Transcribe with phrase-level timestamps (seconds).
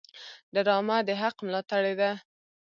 [0.53, 2.11] ډرامه د حق ملاتړې ده